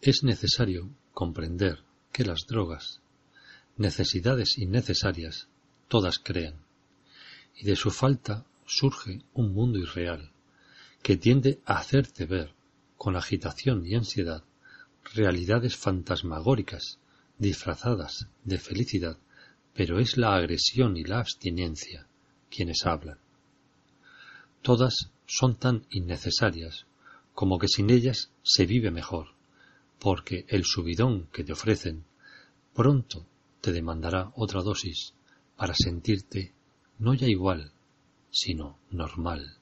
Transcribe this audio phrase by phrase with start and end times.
[0.00, 1.82] Es necesario comprender
[2.12, 3.00] que las drogas,
[3.76, 5.48] necesidades innecesarias,
[5.88, 6.54] todas crean,
[7.56, 10.32] y de su falta surge un mundo irreal,
[11.02, 12.52] que tiende a hacerte ver,
[12.96, 14.44] con agitación y ansiedad,
[15.14, 16.98] realidades fantasmagóricas,
[17.38, 19.18] disfrazadas de felicidad,
[19.74, 22.06] pero es la agresión y la abstinencia
[22.50, 23.18] quienes hablan.
[24.62, 26.86] Todas son tan innecesarias
[27.34, 29.35] como que sin ellas se vive mejor,
[29.98, 32.04] porque el subidón que te ofrecen
[32.74, 33.26] pronto
[33.60, 35.14] te demandará otra dosis
[35.56, 36.54] para sentirte
[36.98, 37.72] no ya igual,
[38.30, 39.58] sino normal.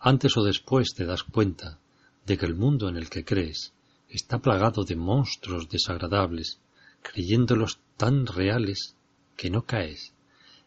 [0.00, 1.78] Antes o después te das cuenta
[2.26, 3.72] de que el mundo en el que crees
[4.08, 6.60] está plagado de monstruos desagradables,
[7.02, 8.96] creyéndolos tan reales
[9.36, 10.14] que no caes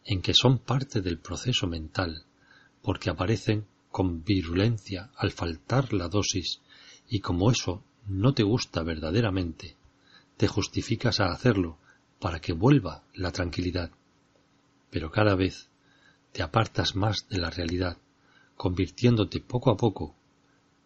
[0.05, 2.25] en que son parte del proceso mental,
[2.81, 6.61] porque aparecen con virulencia al faltar la dosis
[7.09, 9.75] y como eso no te gusta verdaderamente,
[10.37, 11.77] te justificas a hacerlo
[12.19, 13.91] para que vuelva la tranquilidad.
[14.89, 15.69] Pero cada vez
[16.31, 17.97] te apartas más de la realidad,
[18.55, 20.15] convirtiéndote poco a poco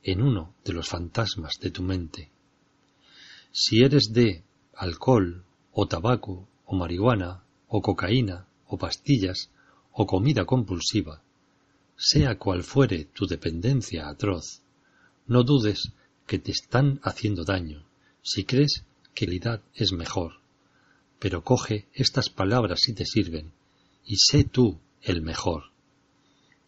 [0.03, 2.31] en uno de los fantasmas de tu mente.
[3.51, 4.43] Si eres de
[4.75, 9.51] alcohol o tabaco o marihuana o cocaína o pastillas
[9.91, 11.21] o comida compulsiva,
[11.95, 14.63] sea cual fuere tu dependencia atroz,
[15.27, 15.91] no dudes
[16.27, 17.85] que te están haciendo daño
[18.21, 18.83] si crees
[19.13, 20.39] que la edad es mejor.
[21.19, 23.51] Pero coge estas palabras si te sirven
[24.05, 25.71] y sé tú el mejor.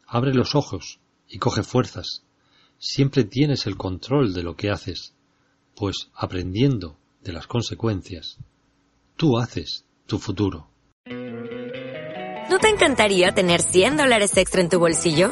[0.07, 2.23] Abre los ojos y coge fuerzas.
[2.78, 5.13] Siempre tienes el control de lo que haces,
[5.75, 8.38] pues aprendiendo de las consecuencias,
[9.16, 10.67] tú haces tu futuro.
[12.49, 15.31] ¿No te encantaría tener 100 dólares extra en tu bolsillo?